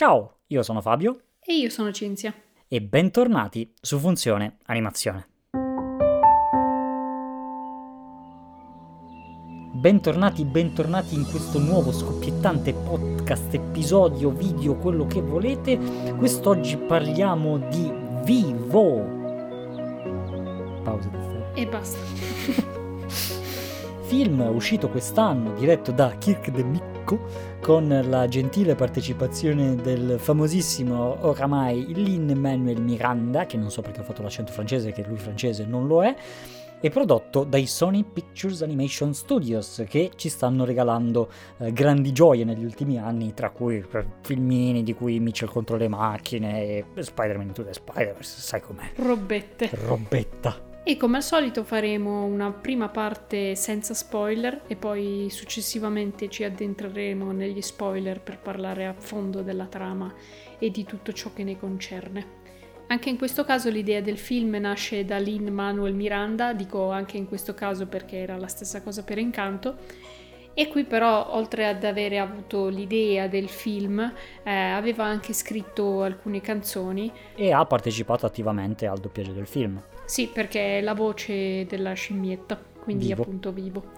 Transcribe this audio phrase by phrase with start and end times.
[0.00, 2.32] Ciao, io sono Fabio E io sono Cinzia.
[2.68, 5.28] e bentornati su Funzione Animazione.
[9.74, 15.76] Bentornati, bentornati in questo nuovo scoppiettante podcast, episodio, video, quello che volete.
[16.16, 17.92] Quest'oggi parliamo di
[18.24, 19.04] Vivo.
[20.82, 21.50] Pausa caffè.
[21.52, 21.98] E basta.
[24.08, 26.64] Film uscito quest'anno, diretto da Kirk De
[27.10, 27.18] Micco,
[27.60, 34.22] con la gentile partecipazione del famosissimo oramai Lin-Manuel Miranda, che non so perché ha fatto
[34.22, 36.14] l'accento francese, che lui francese non lo è,
[36.82, 42.64] e prodotto dai Sony Pictures Animation Studios, che ci stanno regalando eh, grandi gioie negli
[42.64, 47.64] ultimi anni, tra cui eh, filmini di cui Mitchell contro le macchine e Spider-Man Into
[47.64, 48.92] the Spider-Verse, sai com'è?
[48.96, 49.70] Robette.
[49.72, 50.69] Robetta.
[50.82, 57.32] E come al solito faremo una prima parte senza spoiler e poi successivamente ci addentreremo
[57.32, 60.12] negli spoiler per parlare a fondo della trama
[60.58, 62.38] e di tutto ciò che ne concerne.
[62.86, 67.28] Anche in questo caso l'idea del film nasce da Lin Manuel Miranda, dico anche in
[67.28, 69.76] questo caso perché era la stessa cosa per Incanto.
[70.54, 74.00] E qui però, oltre ad avere avuto l'idea del film,
[74.42, 79.80] eh, aveva anche scritto alcune canzoni E ha partecipato attivamente al doppiaggio del film.
[80.10, 83.22] Sì, perché è la voce della scimmietta, quindi Vivo.
[83.22, 83.92] appunto vivo.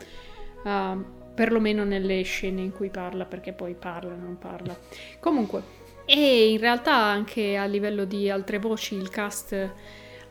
[0.64, 0.94] Ah,
[1.34, 4.76] perlomeno nelle scene in cui parla, perché poi parla, non parla.
[5.20, 5.62] Comunque,
[6.04, 9.70] e in realtà anche a livello di altre voci il cast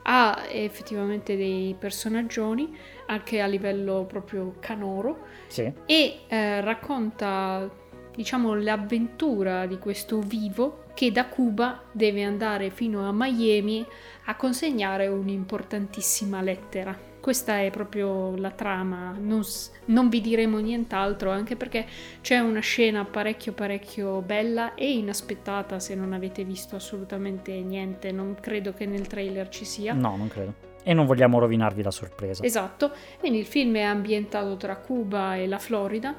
[0.04, 5.72] ha effettivamente dei personaggioni, anche a livello proprio canoro, Sì.
[5.88, 7.68] e eh, racconta,
[8.16, 13.86] diciamo, l'avventura di questo vivo che da Cuba deve andare fino a Miami
[14.26, 17.10] a consegnare un'importantissima lettera.
[17.22, 19.42] Questa è proprio la trama, non,
[19.86, 21.86] non vi diremo nient'altro, anche perché
[22.20, 28.38] c'è una scena parecchio parecchio bella e inaspettata se non avete visto assolutamente niente, non
[28.42, 29.94] credo che nel trailer ci sia.
[29.94, 30.70] No, non credo.
[30.82, 32.44] E non vogliamo rovinarvi la sorpresa.
[32.44, 36.16] Esatto, quindi il film è ambientato tra Cuba e la Florida.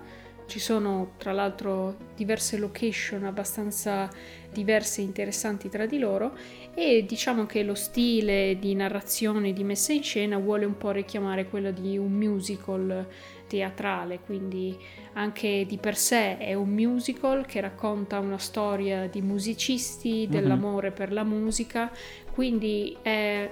[0.46, 4.10] Ci sono tra l'altro diverse location abbastanza
[4.52, 6.36] diverse e interessanti tra di loro
[6.74, 11.48] e diciamo che lo stile di narrazione, di messa in scena vuole un po' richiamare
[11.48, 13.06] quello di un musical
[13.46, 14.78] teatrale, quindi
[15.14, 21.12] anche di per sé è un musical che racconta una storia di musicisti, dell'amore per
[21.12, 21.90] la musica,
[22.32, 23.50] quindi è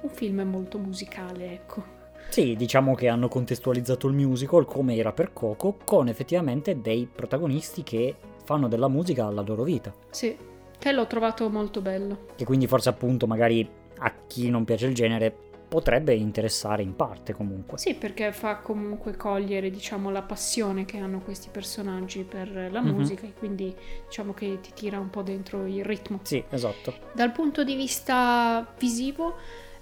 [0.00, 1.97] un film molto musicale, ecco.
[2.28, 7.82] Sì, diciamo che hanno contestualizzato il musical come era per Coco, con effettivamente dei protagonisti
[7.82, 9.92] che fanno della musica la loro vita.
[10.10, 10.36] Sì,
[10.78, 12.26] che l'ho trovato molto bello.
[12.36, 13.68] Che quindi forse appunto magari
[13.98, 15.34] a chi non piace il genere
[15.68, 17.76] potrebbe interessare in parte comunque.
[17.78, 22.90] Sì, perché fa comunque cogliere, diciamo, la passione che hanno questi personaggi per la Mhm.
[22.90, 23.74] musica e quindi
[24.06, 26.20] diciamo che ti tira un po' dentro il ritmo.
[26.22, 26.94] Sì, esatto.
[27.12, 29.34] Dal punto di vista visivo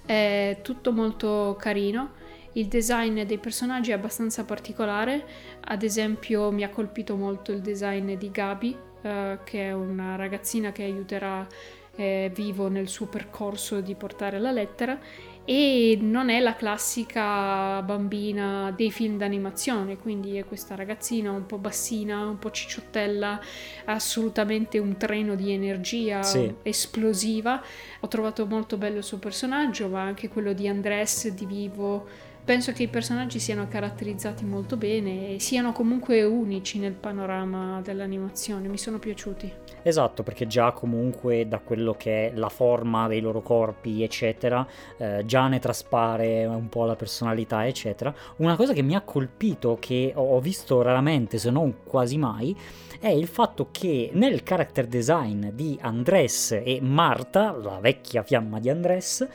[0.05, 2.11] è tutto molto carino.
[2.57, 5.23] Il design dei personaggi è abbastanza particolare,
[5.65, 10.71] ad esempio mi ha colpito molto il design di Gabi, eh, che è una ragazzina
[10.71, 11.47] che aiuterà
[11.95, 14.99] eh, Vivo nel suo percorso di portare la lettera
[15.45, 21.57] e non è la classica bambina dei film d'animazione, quindi è questa ragazzina un po'
[21.57, 23.39] bassina, un po' cicciottella,
[23.85, 26.53] assolutamente un treno di energia Sì.
[26.63, 27.61] esplosiva.
[27.99, 32.07] Ho trovato molto bello il suo personaggio, ma anche quello di Andrés, di Vivo.
[32.47, 38.69] Penso che i personaggi siano caratterizzati molto bene e siano comunque unici nel panorama dell'animazione,
[38.69, 39.51] mi sono piaciuti.
[39.81, 44.65] Esatto, perché già comunque da quello che è la forma dei loro corpi, eccetera,
[44.97, 48.15] eh, già ne traspare un po' la personalità, eccetera.
[48.37, 52.55] Una cosa che mi ha colpito, che ho visto raramente, se non quasi mai,
[53.01, 58.69] è il fatto che nel character design di Andrés e Marta, la vecchia fiamma di
[58.69, 59.27] Andrés,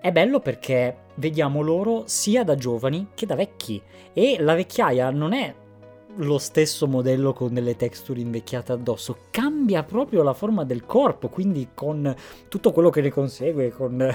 [0.00, 3.82] è bello perché vediamo loro sia da giovani che da vecchi
[4.12, 5.54] e la vecchiaia non è
[6.20, 11.68] lo stesso modello con delle texture invecchiate addosso, cambia proprio la forma del corpo, quindi
[11.74, 12.14] con
[12.48, 14.14] tutto quello che ne consegue, con eh,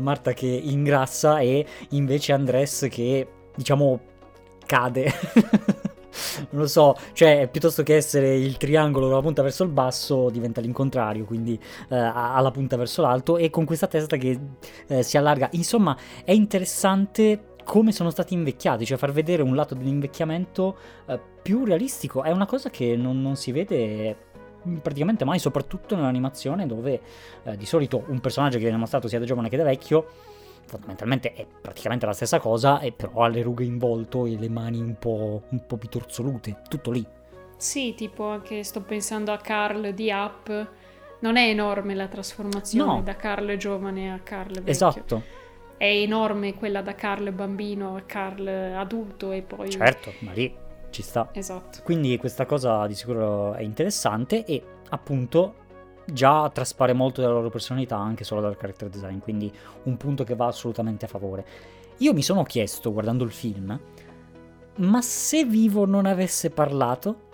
[0.00, 4.00] Marta che ingrassa e invece Andrés che diciamo
[4.66, 5.12] cade.
[6.50, 10.30] non lo so, cioè piuttosto che essere il triangolo con la punta verso il basso
[10.30, 14.38] diventa l'incontrario, quindi eh, ha la punta verso l'alto e con questa testa che
[14.86, 15.48] eh, si allarga.
[15.52, 20.76] Insomma, è interessante come sono stati invecchiati, cioè far vedere un lato dell'invecchiamento
[21.06, 22.22] eh, più realistico.
[22.22, 24.16] È una cosa che non, non si vede
[24.80, 27.00] praticamente mai, soprattutto nell'animazione dove
[27.44, 30.06] eh, di solito un personaggio che viene mostrato sia da giovane che da vecchio
[30.66, 34.48] fondamentalmente è praticamente la stessa cosa, e però ha le rughe in volto e le
[34.48, 37.04] mani un po', un po' pitorsolute, tutto lì.
[37.56, 40.70] Sì, tipo anche sto pensando a Carl di Up.
[41.20, 43.02] Non è enorme la trasformazione No.
[43.02, 44.70] da Carl giovane a Carl vecchio.
[44.70, 45.22] Esatto,
[45.76, 49.70] È enorme quella da Carl bambino a Carl adulto e poi...
[49.70, 50.52] certo, ma lì
[50.90, 51.28] ci sta.
[51.32, 51.80] Esatto.
[51.84, 55.54] Quindi questa cosa di sicuro è interessante e appunto
[56.04, 59.52] già traspare molto della loro personalità anche solo dal character design, quindi
[59.84, 61.44] un punto che va assolutamente a favore.
[61.98, 63.78] Io mi sono chiesto guardando il film,
[64.76, 67.30] ma se Vivo non avesse parlato,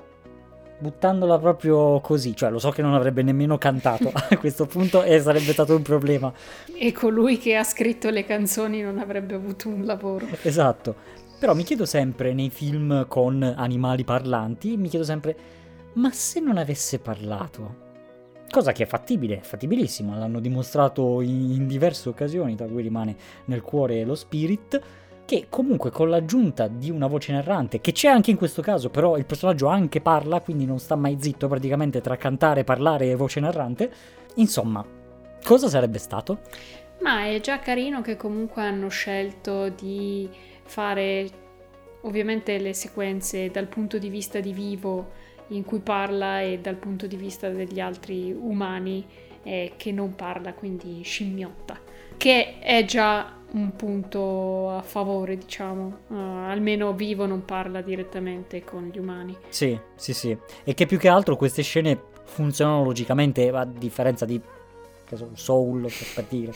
[0.79, 5.21] buttandola proprio così, cioè lo so che non avrebbe nemmeno cantato a questo punto e
[5.21, 6.33] sarebbe stato un problema.
[6.77, 10.27] E colui che ha scritto le canzoni non avrebbe avuto un lavoro.
[10.43, 11.17] Esatto.
[11.39, 15.37] Però mi chiedo sempre nei film con animali parlanti, mi chiedo sempre,
[15.95, 17.87] ma se non avesse parlato?
[18.51, 23.17] Cosa che è fattibile, è fattibilissimo, l'hanno dimostrato in, in diverse occasioni, tra cui rimane
[23.45, 24.81] nel cuore lo spirit,
[25.27, 29.19] che comunque con l'aggiunta di una voce narrante, che c'è anche in questo caso, però
[29.19, 33.39] il personaggio anche parla, quindi non sta mai zitto praticamente tra cantare, parlare e voce
[33.39, 33.93] narrante,
[34.37, 34.83] insomma,
[35.45, 36.39] cosa sarebbe stato?
[37.03, 40.29] Ma è già carino che comunque hanno scelto di
[40.65, 41.29] fare
[42.03, 45.11] ovviamente le sequenze dal punto di vista di vivo
[45.49, 49.05] in cui parla e dal punto di vista degli altri umani
[49.43, 51.79] eh, che non parla, quindi scimmiotta,
[52.17, 58.91] che è già un punto a favore, diciamo, Uh, almeno vivo non parla direttamente con
[58.93, 59.37] gli umani.
[59.49, 60.37] Sì, sì, sì.
[60.65, 64.41] E che più che altro queste scene funzionano logicamente, a differenza di
[65.05, 66.53] che so, Soul, per, per dire.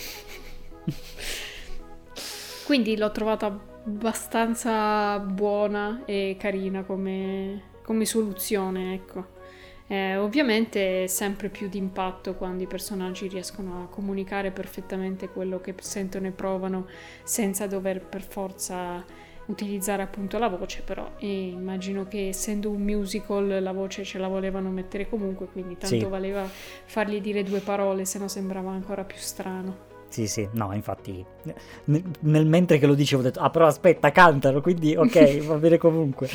[2.67, 3.47] Quindi l'ho trovata
[3.85, 9.41] abbastanza buona e carina come, come soluzione, ecco.
[9.89, 15.75] Eh, ovviamente è sempre più d'impatto quando i personaggi riescono a comunicare perfettamente quello che
[15.81, 16.87] sentono e provano
[17.25, 19.05] senza dover per forza
[19.47, 24.71] utilizzare appunto la voce, però immagino che essendo un musical la voce ce la volevano
[24.71, 26.05] mettere comunque, quindi tanto Sì.
[26.05, 29.91] valeva fargli dire due parole, se no sembrava ancora più strano.
[30.09, 31.25] Sì, sì, no, infatti,
[31.85, 35.57] nel, nel mentre che lo dicevo ho detto, ah però aspetta, cantano, quindi ok, va
[35.57, 36.29] bene comunque.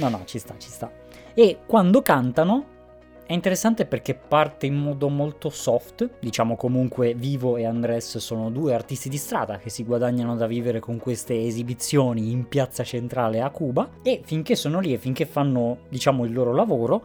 [0.00, 0.90] No, no, ci sta, ci sta.
[1.34, 2.78] E quando cantano
[3.26, 8.72] è interessante perché parte in modo molto soft, diciamo comunque Vivo e Andres sono due
[8.72, 13.50] artisti di strada che si guadagnano da vivere con queste esibizioni in piazza centrale a
[13.50, 17.02] Cuba e finché sono lì e finché fanno, diciamo, il loro lavoro,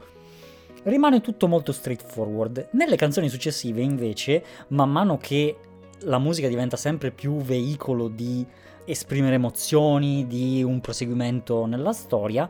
[0.84, 2.70] rimane tutto molto straightforward.
[2.72, 5.58] Nelle canzoni successive invece, man mano che
[6.04, 8.46] la musica diventa sempre più veicolo di
[8.86, 12.50] esprimere emozioni, di un proseguimento nella storia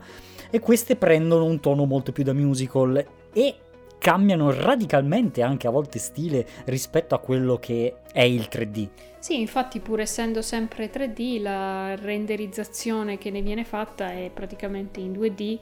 [0.50, 3.56] e queste prendono un tono molto più da musical e
[3.98, 8.88] cambiano radicalmente anche a volte stile rispetto a quello che è il 3D.
[9.20, 15.14] Sì, infatti pur essendo sempre 3D, la renderizzazione che ne viene fatta è praticamente in
[15.14, 15.60] 2D.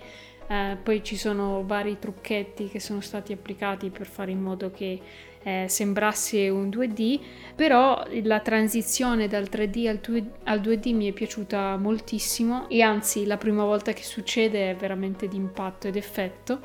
[0.54, 5.02] Eh, poi ci sono vari trucchetti che sono stati applicati per fare in modo che
[5.42, 7.20] eh, sembrasse un 2D,
[7.56, 13.26] però la transizione dal 3D al 2D, al 2D mi è piaciuta moltissimo e anzi
[13.26, 16.60] la prima volta che succede è veramente d'impatto ed effetto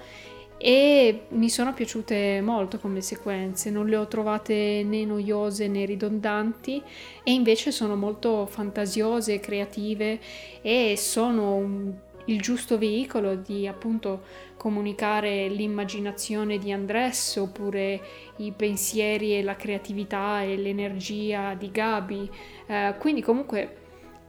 [0.60, 6.82] e mi sono piaciute molto come sequenze, non le ho trovate né noiose né ridondanti
[7.22, 10.18] e invece sono molto fantasiose, creative
[10.60, 11.94] e sono un-
[12.28, 14.22] il giusto veicolo di appunto
[14.56, 18.00] comunicare l'immaginazione di Andrés oppure
[18.36, 22.30] i pensieri e la creatività e l'energia di Gabi.
[22.66, 23.76] Eh, quindi comunque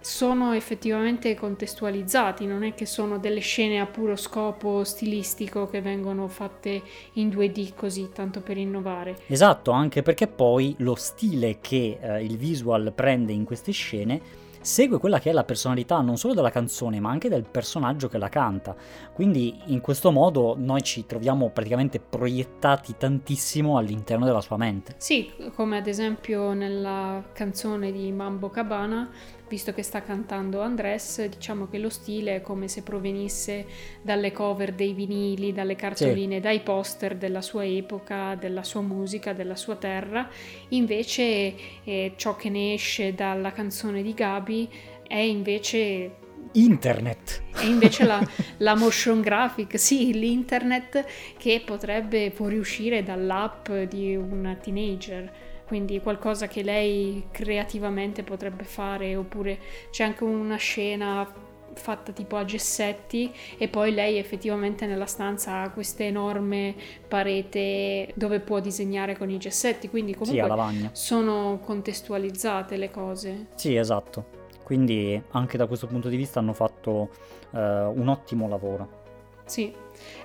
[0.02, 6.28] sono effettivamente contestualizzati, non è che sono delle scene a puro scopo stilistico che vengono
[6.28, 6.82] fatte
[7.14, 9.18] in 2D così, tanto per innovare.
[9.28, 15.00] Esatto, anche perché poi lo stile che eh, il visual prende in queste scene segue
[15.00, 18.30] quella che è la personalità non solo della canzone ma anche del personaggio che la
[18.30, 18.76] canta.
[19.14, 24.96] Quindi in questo modo noi ci troviamo praticamente proiettati tantissimo all'interno della sua mente.
[24.98, 29.10] Sì, come ad esempio nella canzone di Mambo Cabana,
[29.50, 33.66] visto che sta cantando Andrés, diciamo che lo stile è come se provenisse
[34.02, 39.56] dalle cover dei vinili, dalle cartoline, dai poster della sua epoca, della sua musica, della
[39.56, 40.30] sua terra.
[40.70, 44.70] Invece eh, ciò che ne esce dalla canzone di Gabi
[45.08, 46.12] è invece
[46.54, 47.44] Internet.
[47.62, 48.26] e invece la,
[48.58, 51.06] la motion graphic, sì, l'internet
[51.38, 55.32] che potrebbe fuoriuscire dall'app di una teenager,
[55.70, 59.60] quindi qualcosa che lei creativamente potrebbe fare, oppure
[59.92, 61.32] c'è anche una scena
[61.76, 66.74] fatta tipo a gessetti e poi lei effettivamente nella stanza ha questa enorme
[67.08, 70.90] parete dove può disegnare con i gessetti, quindi Sì, comunque lavagna.
[70.94, 73.46] sono contestualizzate le cose.
[73.54, 74.26] Sì, esatto.
[74.64, 77.10] Quindi anche da questo punto di vista hanno fatto
[77.54, 78.98] eh, un ottimo lavoro.
[79.46, 79.72] Sì,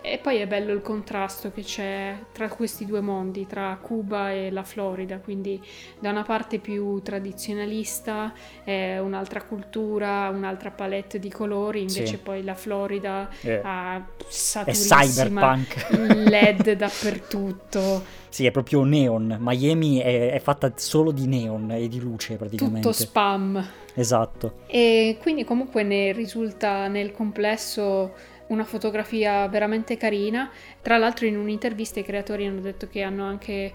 [0.01, 4.51] e poi è bello il contrasto che c'è tra questi due mondi, tra Cuba e
[4.51, 5.61] la Florida, quindi
[5.99, 8.33] da una parte più tradizionalista,
[8.65, 12.19] eh, un'altra cultura, un'altra palette di colori, invece Sì.
[12.19, 15.57] poi la Florida Eh, ha saturissima.
[16.25, 19.37] LED dappertutto, Sì, è proprio neon.
[19.41, 22.81] Miami è, è fatta solo di neon e di luce praticamente.
[22.81, 23.65] tutto spam.
[23.95, 24.55] esatto.
[24.67, 28.15] E quindi comunque ne risulta nel complesso
[28.49, 30.51] una fotografia veramente carina.
[30.83, 33.73] Tra l'altro in un'intervista i creatori hanno detto che hanno anche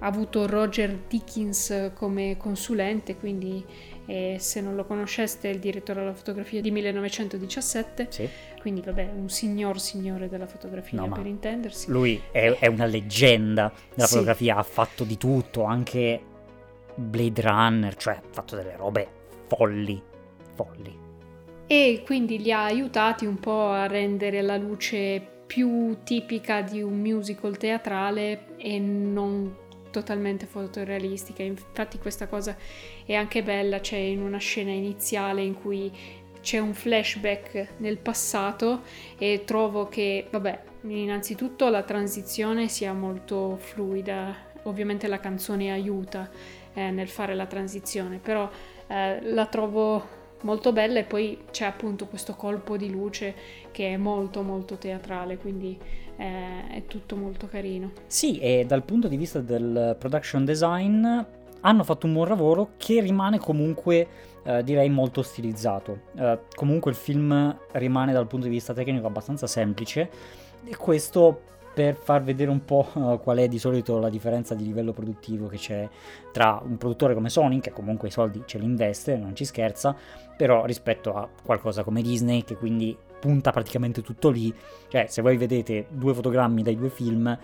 [0.00, 3.64] avuto Roger Dickens come consulente, quindi
[4.06, 8.28] eh, se non lo conosceste è il direttore della fotografia di 1917, Sì.
[8.60, 11.88] quindi vabbè un signor signore della fotografia No, per intendersi.
[11.88, 14.14] Lui è, è una leggenda della Sì.
[14.14, 16.20] fotografia, ha fatto di tutto, anche
[16.96, 19.06] Blade Runner, cioè ha fatto delle robe
[19.46, 20.02] folli,
[20.54, 21.01] folli.
[21.72, 27.00] E quindi li ha aiutati un po' a rendere la luce più tipica di un
[27.00, 29.56] musical teatrale e non
[29.90, 31.42] totalmente fotorealistica.
[31.42, 32.58] Infatti questa cosa
[33.06, 35.90] è anche bella, c'è in una scena iniziale in cui
[36.42, 38.82] c'è un flashback nel passato
[39.16, 46.30] e trovo che, vabbè, innanzitutto la transizione sia molto fluida, ovviamente la canzone aiuta
[46.74, 48.46] eh, nel fare la transizione, però
[48.88, 53.34] eh, la trovo molto bella e poi c'è appunto questo colpo di luce
[53.70, 55.78] che è molto molto teatrale, quindi
[56.16, 57.92] eh, è tutto molto carino.
[58.06, 61.06] Sì, e dal punto di vista del production design
[61.64, 64.06] hanno fatto un buon lavoro che rimane comunque,
[64.42, 66.00] eh, direi, molto stilizzato.
[66.16, 70.10] Eh, comunque il film rimane dal punto di vista tecnico abbastanza semplice
[70.64, 72.86] e questo per far vedere un po'
[73.22, 75.88] qual è di solito la differenza di livello produttivo che c'è
[76.32, 79.94] tra un produttore come Sony, che comunque i soldi ce li investe, non ci scherza,
[80.36, 84.52] però rispetto a qualcosa come Disney, che quindi punta praticamente tutto lì,
[84.88, 87.38] cioè se voi vedete due fotogrammi dai due film,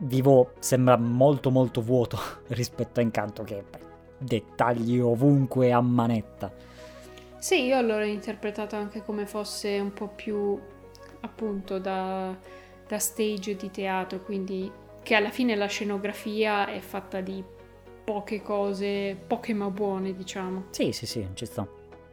[0.00, 2.18] Vivo sembra molto molto vuoto
[2.48, 3.78] rispetto a Incanto che beh,
[4.16, 6.52] dettagli ovunque a manetta.
[7.38, 10.58] Sì, io l'ho interpretato anche come fosse un po' più
[11.20, 12.36] appunto da,
[12.88, 14.70] da stage di teatro, quindi
[15.02, 17.44] che alla fine la scenografia è fatta di
[18.04, 20.64] poche cose, poche ma buone, diciamo.
[20.70, 21.68] Sì, sì, sì, ci sta.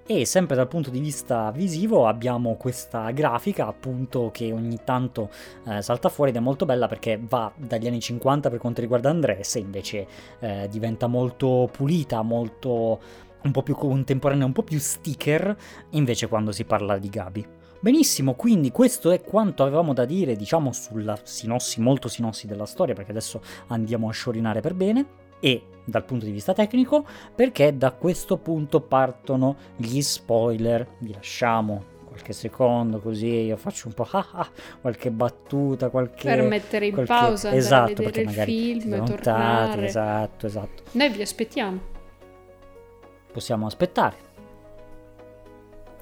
[0.08, 5.32] E sempre dal punto di vista visivo abbiamo questa grafica appunto che ogni tanto
[5.66, 9.10] eh, salta fuori ed è molto bella perché va dagli anni 50 per quanto riguarda
[9.10, 10.08] Andres e invece
[10.42, 13.00] eh, diventa molto pulita, molto
[13.42, 15.58] un po' più contemporanea, un po' più sticker
[15.92, 17.55] invece quando si parla di Gabi.
[17.80, 22.94] Benissimo, quindi questo è quanto avevamo da dire, diciamo, sulla sinossi, molto sinossi della storia,
[22.94, 25.24] perché adesso andiamo a sciorinare per bene.
[25.40, 27.06] E dal punto di vista tecnico,
[27.36, 30.88] perché da questo punto partono gli spoiler.
[31.00, 36.30] Vi lasciamo qualche secondo così io faccio un po' ah, ah, qualche battuta, qualche...
[36.30, 39.86] per mettere in qualche- pausa, esatto, a vedere il film, tornare.
[39.86, 40.84] Esatto, esatto.
[40.92, 41.94] Noi vi aspettiamo
[43.36, 44.16] Possiamo aspettare.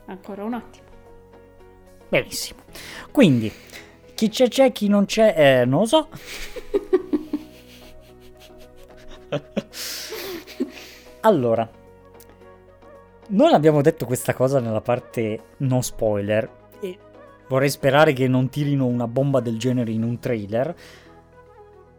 [0.06, 0.83] ancora un attimo.
[2.13, 2.60] Benissimo.
[3.12, 3.51] Quindi,
[4.13, 6.10] chi c'è c'è, chi non c'è, eh, non lo so.
[11.22, 11.67] allora,
[13.29, 16.48] non abbiamo detto questa cosa nella parte non spoiler
[16.82, 17.00] e
[17.48, 20.75] vorrei sperare che non tirino una bomba del genere in un trailer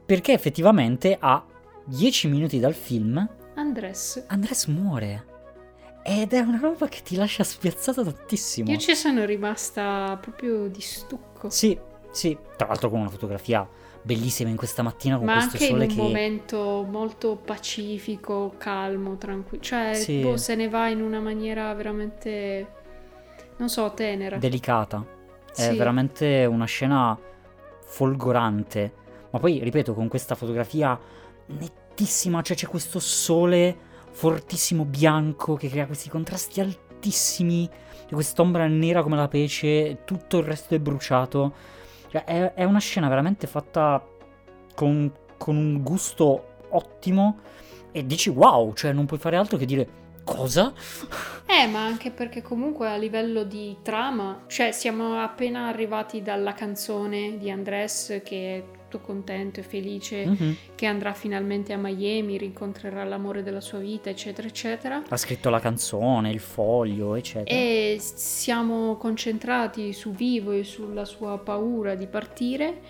[0.07, 1.45] perché effettivamente a
[1.87, 5.33] 10 minuti dal film Andres, Andres muore
[6.07, 8.71] ed è una roba che ti lascia spiazzato tantissimo.
[8.71, 11.49] io ci sono rimasta proprio di stucco.
[11.49, 11.79] Sì,
[12.11, 13.67] sì, tra l'altro con una fotografia
[14.03, 15.97] bellissima in questa mattina con Ma questo anche in sole un che...
[15.97, 19.63] momento molto pacifico, calmo, tranquillo.
[19.63, 20.21] Cioè, Sì.
[20.21, 22.67] boh, se ne va in una maniera veramente,
[23.57, 24.37] non so, tenera.
[24.37, 25.03] delicata.
[25.55, 25.77] È Sì.
[25.77, 27.19] veramente una scena
[27.87, 28.93] folgorante.
[29.31, 30.99] Ma poi, ripeto, con questa fotografia
[31.47, 37.69] nettissima, cioè c'è questo sole fortissimo bianco che crea questi contrasti altissimi,
[38.09, 41.53] quest'ombra nera come la pece, tutto il resto è bruciato.
[42.09, 44.03] Cioè, è, è una scena veramente fatta
[44.75, 47.39] con, con un gusto ottimo
[47.91, 49.89] e dici wow, cioè non puoi fare altro che dire
[50.25, 50.73] cosa?
[51.47, 57.37] Eh, ma anche perché comunque a livello di trama, cioè siamo appena arrivati dalla canzone
[57.37, 58.65] di Andres che
[58.95, 60.57] tutto contento e felice, Mhm.
[60.75, 65.03] che andrà finalmente a Miami, rincontrerà l'amore della sua vita, eccetera, eccetera.
[65.09, 67.57] Ha scritto la canzone, il foglio, eccetera.
[67.59, 72.81] E siamo concentrati su Vivo e sulla sua paura di partire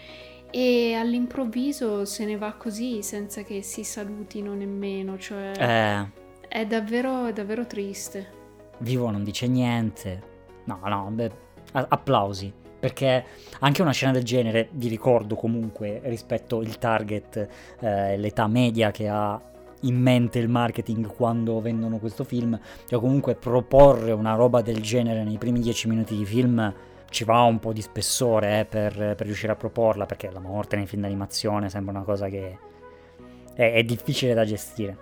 [0.51, 7.27] e all'improvviso se ne va così senza che si salutino nemmeno, cioè Eh, è, davvero,
[7.27, 8.43] è davvero triste.
[8.79, 10.33] Vivo non dice niente.
[10.65, 11.31] No, no, beh,
[11.73, 12.53] applausi.
[12.85, 13.25] Perché
[13.61, 17.49] anche una scena del genere, vi ricordo comunque rispetto il target,
[17.81, 19.41] eh, l'età media che ha
[19.81, 25.25] in mente il marketing quando vendono questo film, cioè comunque proporre una roba del genere
[25.25, 26.75] nei primi dieci minuti di film
[27.09, 30.77] ci va un po' di spessore eh, per, per, riuscire a proporla, perché la morte
[30.77, 32.59] nei film d'animazione sembra una cosa che
[33.55, 34.99] è, è difficile da gestire.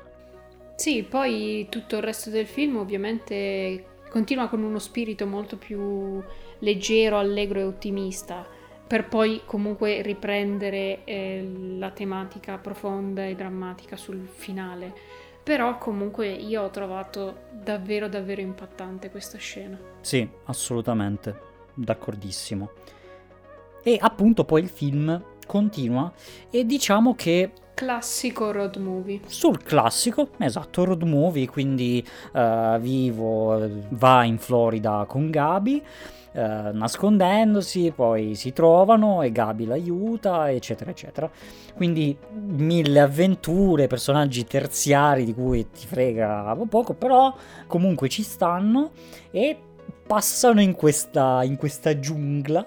[0.77, 6.23] Sì, poi tutto il resto del film ovviamente continua con uno spirito molto più
[6.59, 8.47] leggero, allegro e ottimista,
[8.87, 14.93] per poi comunque riprendere eh, la tematica profonda e drammatica sul finale.
[15.43, 19.81] Però comunque io ho trovato davvero davvero impattante questa scena.
[20.03, 21.35] Sì, assolutamente,
[21.73, 22.71] d'accordissimo.
[23.83, 26.13] E appunto poi il film continua
[26.51, 27.51] e diciamo che
[27.83, 29.23] Classico road movie.
[29.27, 35.83] Sul classico, esatto, road movie, quindi uh, Vivo va in Florida con Gabi,
[36.35, 36.39] uh,
[36.73, 41.29] nascondendosi, poi si trovano e Gabi l'aiuta, eccetera, eccetera.
[41.75, 47.35] Quindi mille avventure, personaggi terziari di cui ti frega poco, però
[47.67, 48.93] comunque ci stanno
[49.33, 49.59] e
[50.07, 52.65] passano in questa, in questa giungla,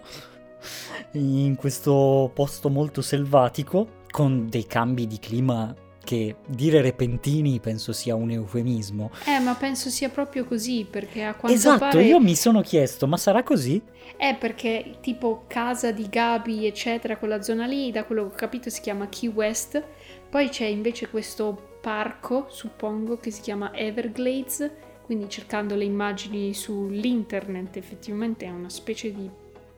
[1.12, 8.16] in questo posto molto selvatico con dei cambi di clima che dire repentini penso sia
[8.16, 9.12] un eufemismo.
[9.26, 12.04] Eh, ma penso sia proprio così, perché a quanto esatto, pare...
[12.04, 13.82] io mi sono chiesto, ma sarà così?
[14.16, 18.70] Eh, perché tipo casa di Gabi, eccetera, quella zona lì, da quello che ho capito
[18.70, 19.84] si chiama Key West,
[20.30, 24.72] poi c'è invece questo parco, suppongo, che si chiama Everglades,
[25.04, 29.30] quindi cercando le immagini sull'internet effettivamente è una specie di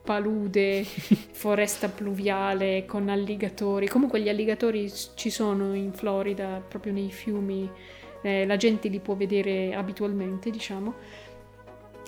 [0.08, 0.84] palude,
[1.32, 3.86] foresta pluviale con alligatori.
[3.88, 7.70] Comunque gli alligatori ci sono in Florida, proprio nei fiumi,
[8.22, 10.94] eh, la gente li può vedere abitualmente, diciamo.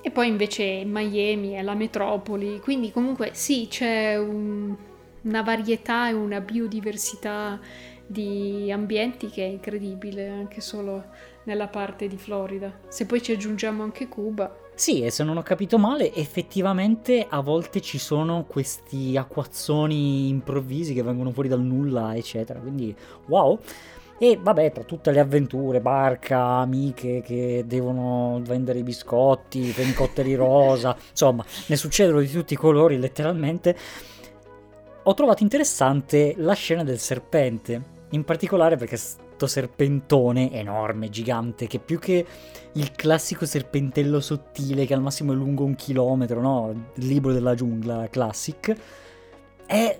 [0.02, 4.74] E poi invece Miami è la metropoli, quindi comunque sì, c'è un,
[5.20, 7.60] una varietà e una biodiversità
[8.06, 11.04] di ambienti che è incredibile anche solo
[11.42, 12.72] nella parte di Florida.
[12.88, 17.40] Se poi ci aggiungiamo anche Cuba, sì, e se non ho capito male, effettivamente a
[17.42, 22.58] volte ci sono questi acquazzoni improvvisi che vengono fuori dal nulla, eccetera.
[22.60, 23.58] Quindi, wow.
[24.16, 30.96] E vabbè, tra tutte le avventure, barca, amiche che devono vendere i biscotti, fenicotteri rosa,
[31.10, 33.76] insomma, ne succedono di tutti i colori, letteralmente.
[35.02, 38.96] Ho trovato interessante la scena del serpente, in particolare perché
[39.46, 42.26] serpentone enorme, gigante, che più che
[42.72, 46.90] il classico serpentello sottile che al massimo è lungo un chilometro, no?
[46.94, 48.74] Il libro della giungla classic,
[49.66, 49.98] è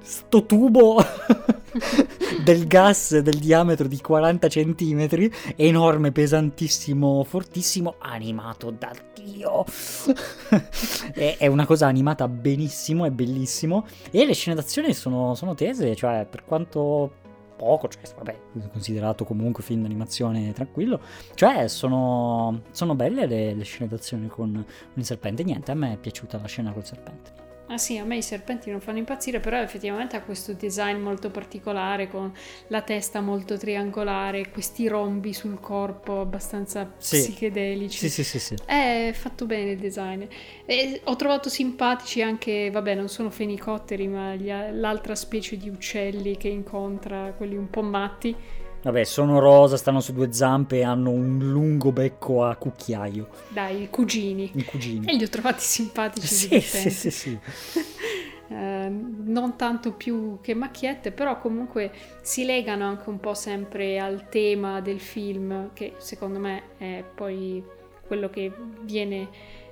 [0.00, 0.96] sto tubo
[2.42, 9.64] del gas del diametro di 40 cm, enorme, pesantissimo, fortissimo, animato da Dio.
[11.12, 13.86] è, è, una cosa animata benissimo, è bellissimo.
[14.10, 17.26] E le scene d'azione sono, sono tese, cioè per quanto
[17.58, 18.38] poco, cioè vabbè,
[18.70, 21.00] considerato comunque film d'animazione tranquillo,
[21.34, 25.96] cioè sono, sono belle le, le scene d'azione con il serpente, niente, a me è
[25.96, 27.47] piaciuta la scena col serpente.
[27.70, 31.30] Ah sì, a me i serpenti non fanno impazzire, però effettivamente ha questo design molto
[31.30, 32.32] particolare con
[32.68, 37.18] la testa molto triangolare, questi rombi sul corpo abbastanza sì.
[37.18, 37.98] psichedelici.
[37.98, 38.56] Sì, sì, sì, sì.
[38.64, 40.24] È fatto bene il design.
[40.64, 46.38] E ho trovato simpatici anche, vabbè, non sono fenicotteri, ma gli, l'altra specie di uccelli
[46.38, 48.34] che incontra, quelli un po' matti
[48.80, 53.28] Vabbè, sono rosa, stanno su due zampe e hanno un lungo becco a cucchiaio.
[53.48, 54.50] Dai, i cugini.
[54.54, 55.06] I cugini.
[55.06, 56.26] E li ho trovati simpatici.
[56.26, 57.38] Sì, sì, sì, sì.
[58.48, 61.90] eh, non tanto più che macchiette, però comunque
[62.22, 67.62] si legano anche un po' sempre al tema del film, che secondo me è poi
[68.06, 69.28] quello che viene,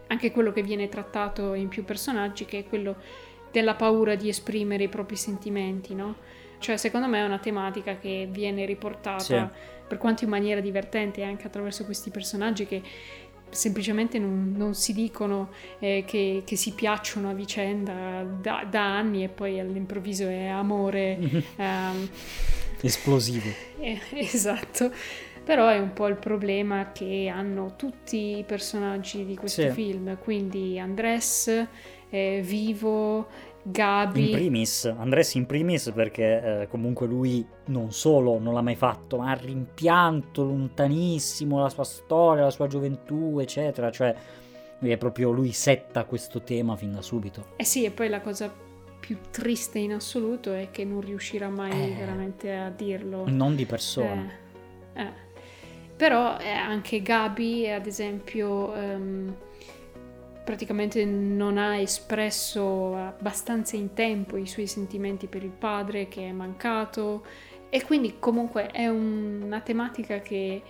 [0.09, 2.97] anche quello che viene trattato in più personaggi, che è quello
[3.53, 6.16] della paura di esprimere i propri sentimenti, no?
[6.66, 9.40] Cioè, secondo me è una tematica che viene riportata, sì.
[9.87, 12.83] per quanto in maniera divertente, anche attraverso questi personaggi che
[13.50, 19.22] semplicemente non, non si dicono eh, che, che, si piacciono a vicenda da, da, anni
[19.22, 22.09] e poi all'improvviso è amore um,
[22.83, 23.48] esplosivo.
[23.79, 24.90] Eh, esatto.
[25.44, 29.68] Però è un po' il problema che hanno tutti i personaggi di questo sì.
[29.70, 31.64] film, quindi Andrés,
[32.11, 33.29] eh, Vivo,
[33.68, 34.31] Gabi.
[34.31, 39.18] In primis, Andres in primis perché eh, comunque lui non solo non l'ha mai fatto,
[39.18, 43.90] ma ha rimpianto lontanissimo la sua storia, la sua gioventù, eccetera.
[43.90, 44.14] Cioè,
[44.79, 47.55] è proprio lui setta questo tema fin da subito.
[47.57, 48.55] Eh sì, e poi la cosa
[49.00, 53.24] più triste in assoluto è che non riuscirà mai eh, veramente a dirlo.
[53.26, 54.31] Non di persona.
[54.92, 55.24] Eh, eh.
[55.96, 58.70] Però eh, anche Gabi, ad esempio...
[58.70, 59.37] Um,
[60.46, 66.30] praticamente non ha espresso abbastanza in tempo i suoi sentimenti per il padre che è
[66.30, 67.26] mancato
[67.68, 70.62] e quindi comunque è un, una tematica che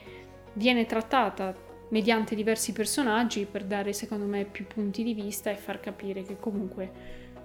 [0.54, 1.54] viene trattata
[1.90, 6.38] mediante diversi personaggi per dare secondo me più punti di vista e far capire che
[6.40, 6.90] comunque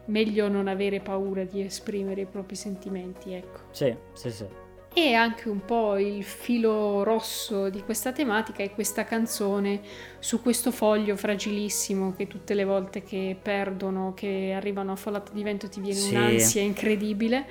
[0.06, 3.60] meglio non avere paura di esprimere i propri sentimenti, ecco.
[3.72, 4.61] Sì, sì, sì.
[4.94, 9.80] E anche un po' il filo rosso di questa tematica è questa canzone
[10.20, 15.44] su questo foglio fragilissimo che tutte le volte che perdono, che arrivano a folata di
[15.44, 16.14] vento ti viene sì.
[16.14, 17.48] un'ansia incredibile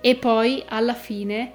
[0.00, 1.52] e poi alla fine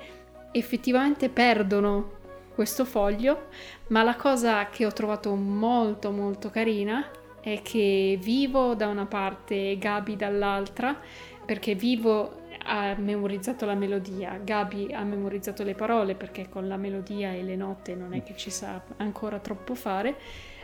[0.52, 2.14] effettivamente perdono
[2.56, 3.48] questo foglio,
[3.88, 9.72] ma la cosa che ho trovato molto molto carina è che Vivo da una parte
[9.72, 10.98] e Gabi dall'altra,
[11.46, 17.32] perché Vivo ha memorizzato la melodia, Gabi ha memorizzato le parole perché con la melodia
[17.32, 20.16] e le note non è che ci sa ancora troppo fare,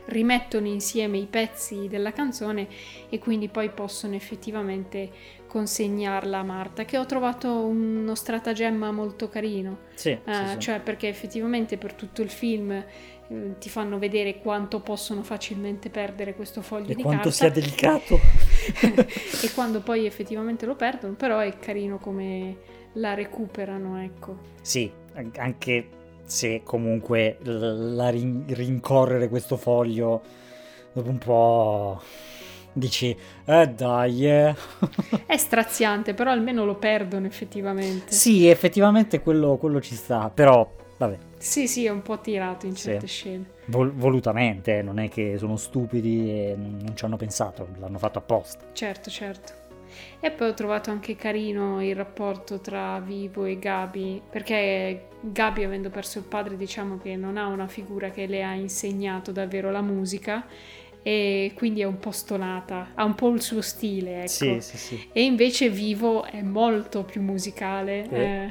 [0.06, 2.68] rimettono insieme i pezzi della canzone
[3.10, 5.10] e quindi poi possono effettivamente
[5.48, 9.80] consegnarla a Marta, che ho trovato uno stratagemma molto carino.
[9.94, 10.60] Sì, uh, sì, sì.
[10.60, 12.86] Cioè perché effettivamente per tutto il film eh,
[13.60, 17.36] ti fanno vedere quanto possono facilmente perdere questo foglio e di quanto carta.
[17.36, 18.20] sia delicato.
[19.42, 22.58] e quando poi effettivamente lo perdono, però è carino come
[22.94, 24.38] la recuperano, ecco.
[24.62, 24.92] Sì,
[25.38, 25.88] anche
[26.24, 30.22] se comunque la rin- rincorrere questo foglio
[30.94, 32.02] dopo un po'
[32.74, 33.16] dici,
[33.46, 34.56] eh dai, eh.
[35.26, 38.12] È straziante, però almeno lo perdono effettivamente.
[38.12, 40.70] Sì, effettivamente quello, quello ci sta, però
[41.06, 41.18] vabbè.
[41.38, 43.14] Sì, sì, è un po' tirato in certe sì.
[43.14, 43.46] scene.
[43.66, 48.20] Vol- volutamente, eh, non è che sono stupidi e non ci hanno pensato, l'hanno fatto
[48.20, 48.66] apposta.
[48.74, 49.60] Certo, certo.
[50.20, 55.90] E poi ho trovato anche carino il rapporto tra Vivo e Gabi, perché Gabi avendo
[55.90, 59.82] perso il padre diciamo che non ha una figura che le ha insegnato davvero la
[59.82, 60.46] musica
[61.04, 64.28] e quindi è un po' stonata, ha un po' il suo stile, ecco.
[64.28, 65.10] Sì, sì, sì.
[65.12, 68.06] E invece Vivo è molto più musicale.
[68.08, 68.16] Sì.
[68.16, 68.50] Eh,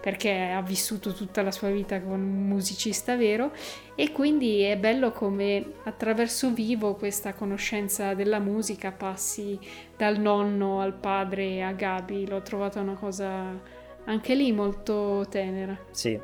[0.00, 3.52] perché ha vissuto tutta la sua vita con un musicista vero
[3.94, 9.58] e quindi è bello come attraverso Vivo questa conoscenza della musica passi
[9.96, 12.26] dal nonno al padre a Gabi.
[12.28, 13.60] L'ho trovata una cosa
[14.04, 15.76] anche lì molto tenera.
[15.90, 16.18] Sì.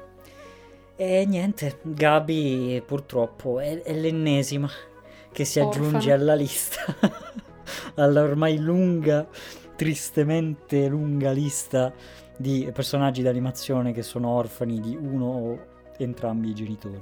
[0.97, 4.71] E niente, Gabi purtroppo è, è l'ennesima
[5.33, 5.87] che si Orfana.
[5.87, 6.97] aggiunge alla lista,
[7.97, 9.27] alla ormai lunga,
[9.75, 11.93] tristemente lunga lista
[12.37, 15.59] di personaggi d'animazione che sono orfani di uno o
[15.99, 16.99] entrambi i genitori.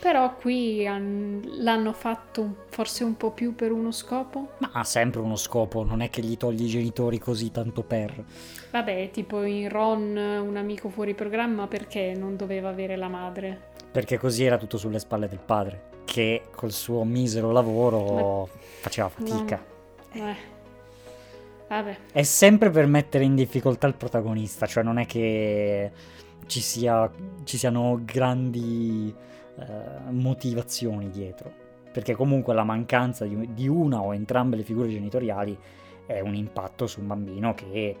[0.00, 4.48] Però qui han- l'hanno fatto forse un po' più per uno scopo?
[4.58, 8.22] Ma ha sempre uno scopo, non è che gli togli i genitori così tanto per.
[8.70, 10.14] Vabbè, tipo in Ron,
[10.46, 13.68] un amico fuori programma, perché non doveva avere la madre?
[13.90, 18.46] Perché così era tutto sulle spalle del padre, che col suo misero lavoro Ma-
[18.82, 19.64] faceva fatica.
[20.12, 20.52] Eh.
[21.68, 21.96] Vabbè.
[22.12, 25.90] È sempre per mettere in difficoltà il protagonista, cioè non è che
[26.46, 27.10] ci, sia,
[27.44, 29.14] ci siano grandi
[29.58, 29.64] eh,
[30.10, 31.52] motivazioni dietro,
[31.90, 35.56] perché comunque la mancanza di, di una o entrambe le figure genitoriali
[36.06, 37.96] è un impatto su un bambino che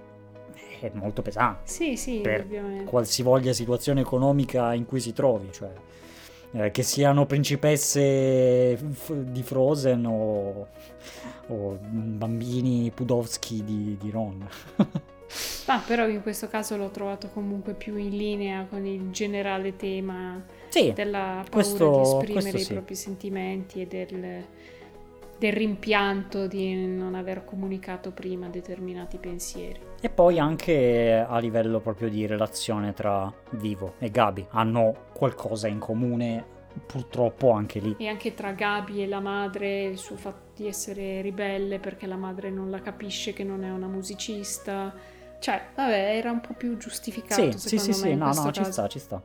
[0.80, 2.84] è molto pesante Sì, sì, per ovviamente.
[2.84, 5.70] qualsivoglia situazione economica in cui si trovi, cioè
[6.54, 10.68] eh, che siano principesse f- di Frozen o,
[11.48, 14.46] o bambini Pudowski di, di Ron.
[15.66, 20.40] Ma però in questo caso l'ho trovato comunque più in linea con il generale tema
[20.68, 22.72] sì, della paura questo- di esprimere questo i sì.
[22.72, 24.44] propri sentimenti e del,
[25.38, 29.92] del rimpianto di non aver comunicato prima determinati pensieri.
[30.04, 35.78] E poi anche a livello proprio di relazione tra Vivo e Gabi hanno qualcosa in
[35.78, 36.44] comune,
[36.84, 37.96] purtroppo anche lì.
[37.96, 42.16] E anche tra Gabi e la madre, il suo fatto di essere ribelle perché la
[42.16, 44.94] madre non la capisce che non è una musicista.
[45.38, 48.72] Cioè, vabbè, era un po' più giustificato Sì, sì, sì, sì, no, no, ci caso.
[48.72, 49.22] sta, ci sta.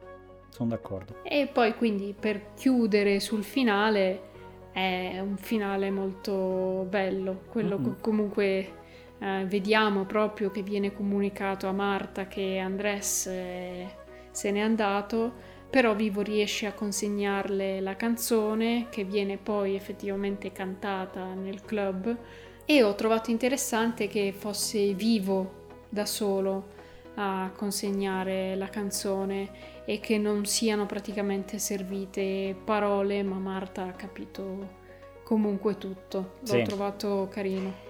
[0.47, 1.15] Sono d'accordo.
[1.23, 4.27] E poi quindi per chiudere sul finale
[4.71, 8.77] è un finale molto bello, quello che comunque
[9.19, 13.87] eh, vediamo proprio che viene comunicato a Marta che Andrés eh,
[14.31, 21.33] se n'è andato, però Vivo riesce a consegnarle la canzone che viene poi effettivamente cantata
[21.33, 22.17] nel club
[22.65, 26.77] e ho trovato interessante che fosse Vivo da solo
[27.15, 29.49] a consegnare la canzone
[29.85, 34.77] e che non siano praticamente servite parole, ma Marta ha capito
[35.23, 36.33] comunque tutto.
[36.39, 36.61] L'ho Sì.
[36.61, 37.88] trovato carino.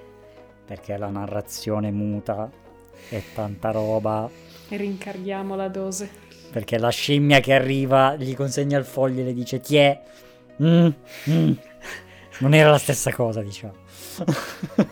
[0.70, 2.48] Perché la narrazione muta
[3.10, 4.30] è tanta roba.
[4.70, 6.08] E rincarghiamo la dose.
[6.52, 10.00] Perché la scimmia che arriva gli consegna il foglio e le dice: Ti è.
[10.62, 10.90] Mm,
[11.32, 11.52] mm.
[12.42, 13.74] non era la stessa cosa, diciamo.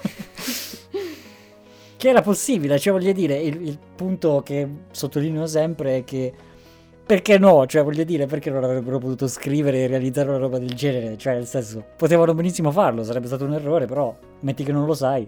[1.95, 6.33] che era possibile, cioè voglio dire, il, il punto che sottolineo sempre è che
[7.07, 7.65] perché no?
[7.65, 11.17] Cioè, voglio dire, perché non avrebbero potuto scrivere e realizzare una roba del genere?
[11.17, 14.93] Cioè, nel senso, potevano benissimo farlo, sarebbe stato un errore, però metti che non lo
[14.93, 15.25] sai.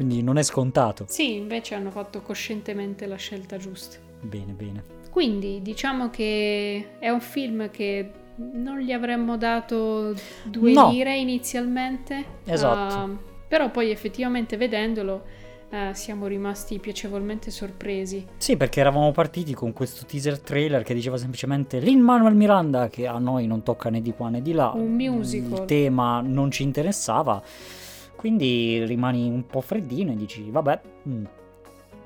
[0.00, 1.04] Quindi non è scontato.
[1.08, 3.98] Sì, invece hanno fatto coscientemente la scelta giusta.
[4.22, 4.82] Bene, bene.
[5.10, 10.88] Quindi diciamo che è un film che non gli avremmo dato due No.
[10.90, 12.24] lire inizialmente.
[12.46, 12.94] Esatto.
[12.94, 13.08] ah,
[13.46, 15.22] però poi effettivamente vedendolo
[15.68, 18.26] eh, siamo rimasti piacevolmente sorpresi.
[18.38, 23.06] Sì, perché eravamo partiti con questo teaser trailer che diceva semplicemente Lin Manuel Miranda, che
[23.06, 24.72] a noi non tocca né di qua né di là.
[24.74, 25.58] Un musical.
[25.58, 27.42] Il tema non ci interessava.
[28.20, 31.24] Quindi rimani un po' freddino e dici, vabbè, mm,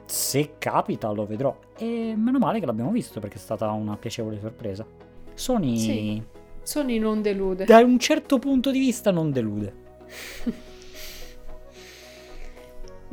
[0.04, 1.56] se capita lo vedrò.
[1.76, 4.86] E meno male che l'abbiamo visto perché è stata una piacevole sorpresa.
[5.34, 6.22] Sony, Sì.
[6.62, 7.64] Sony non delude.
[7.64, 9.74] da un certo punto di vista, non delude.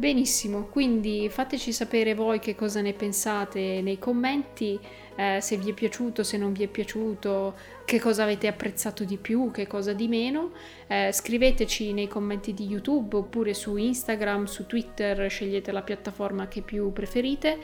[0.02, 4.80] Benissimo, quindi fateci sapere voi che cosa ne pensate nei commenti,
[5.16, 7.54] eh, se vi è piaciuto, se non vi è piaciuto,
[7.86, 10.54] che cosa avete apprezzato di più, che cosa di meno.
[10.88, 16.62] Eh, scriveteci nei commenti di YouTube oppure su Instagram, su Twitter, scegliete la piattaforma che
[16.62, 17.60] più preferite.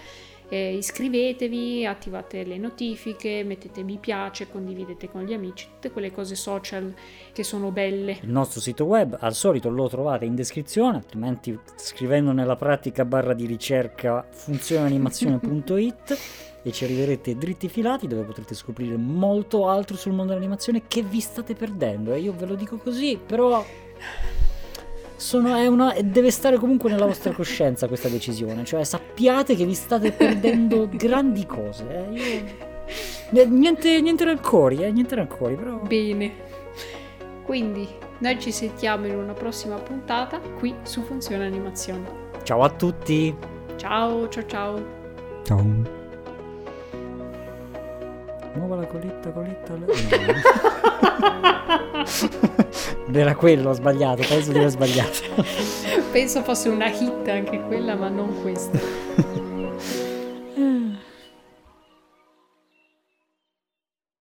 [0.50, 6.36] Eh, iscrivetevi, attivate le notifiche, mettete mi piace, condividete con gli amici, tutte quelle cose
[6.36, 6.94] social
[7.34, 8.20] che sono belle.
[8.22, 13.34] Il nostro sito web al solito lo trovate in descrizione, altrimenti scrivendo nella pratica barra
[13.34, 16.20] di ricerca funzioneanimazione.it
[16.64, 21.20] e ci arriverete dritti filati dove potrete scoprire molto altro sul mondo dell'animazione che vi
[21.20, 22.14] state perdendo.
[22.14, 23.64] E io ve lo dico così, però
[25.18, 29.74] sono, è una, deve stare comunque nella vostra coscienza questa decisione, cioè sappiate che vi
[29.74, 31.86] state perdendo grandi cose.
[32.14, 32.56] eh.
[33.32, 35.80] Io- Niente, niente rancori, eh, niente rancori, però...
[35.80, 36.32] Bene.
[37.44, 37.88] Quindi
[38.20, 42.26] noi ci sentiamo in una prossima puntata qui su Funzione Animazione.
[42.44, 43.36] Ciao a tutti!
[43.76, 44.86] Ciao, ciao, ciao.
[45.44, 46.07] Ciao.
[48.54, 49.74] Muova la coletta, coletta.
[49.74, 49.86] No.
[49.86, 49.96] Non
[53.14, 55.20] Era quello, ho sbagliato, penso di aver sbagliato.
[56.12, 58.80] Penso fosse una hit anche quella, ma non questa.